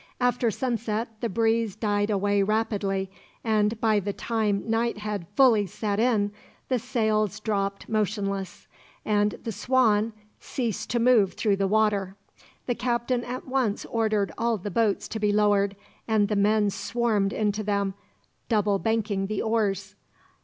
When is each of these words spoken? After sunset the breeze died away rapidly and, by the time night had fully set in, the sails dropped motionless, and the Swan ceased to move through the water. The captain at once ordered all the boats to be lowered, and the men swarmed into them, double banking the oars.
After 0.19 0.49
sunset 0.49 1.09
the 1.21 1.29
breeze 1.29 1.75
died 1.75 2.09
away 2.09 2.41
rapidly 2.41 3.11
and, 3.43 3.79
by 3.79 3.99
the 3.99 4.11
time 4.13 4.67
night 4.67 4.97
had 4.97 5.27
fully 5.35 5.67
set 5.67 5.99
in, 5.99 6.31
the 6.69 6.79
sails 6.79 7.39
dropped 7.39 7.87
motionless, 7.87 8.65
and 9.05 9.35
the 9.43 9.51
Swan 9.51 10.11
ceased 10.39 10.89
to 10.89 10.99
move 10.99 11.33
through 11.35 11.57
the 11.57 11.67
water. 11.67 12.15
The 12.65 12.73
captain 12.73 13.23
at 13.23 13.47
once 13.47 13.85
ordered 13.85 14.31
all 14.39 14.57
the 14.57 14.71
boats 14.71 15.07
to 15.09 15.19
be 15.19 15.31
lowered, 15.31 15.75
and 16.07 16.29
the 16.29 16.35
men 16.35 16.71
swarmed 16.71 17.31
into 17.31 17.61
them, 17.63 17.93
double 18.49 18.79
banking 18.79 19.27
the 19.27 19.43
oars. 19.43 19.93